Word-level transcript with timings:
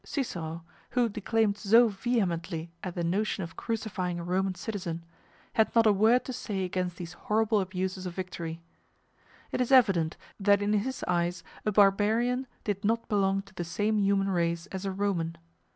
Cicero, 0.03 0.63
who 0.97 1.09
declaimed 1.09 1.59
so 1.59 1.87
vehemently 1.87 2.71
at 2.83 2.95
the 2.95 3.03
notion 3.03 3.43
of 3.43 3.55
crucifying 3.55 4.17
a 4.19 4.23
Roman 4.23 4.55
citizen, 4.55 5.05
had 5.53 5.75
not 5.75 5.85
a 5.85 5.93
word 5.93 6.25
to 6.25 6.33
say 6.33 6.63
against 6.63 6.97
these 6.97 7.13
horrible 7.13 7.59
abuses 7.61 8.07
of 8.07 8.15
victory. 8.15 8.63
It 9.51 9.61
is 9.61 9.71
evident 9.71 10.17
that 10.39 10.59
in 10.59 10.73
his 10.73 11.03
eyes 11.07 11.43
a 11.67 11.71
barbarian 11.71 12.47
did 12.63 12.83
not 12.83 13.07
belong 13.09 13.43
to 13.43 13.53
the 13.53 13.63
same 13.63 13.99
human 13.99 14.29
race 14.29 14.65
as 14.71 14.85
a 14.85 14.91
Roman. 14.91 15.37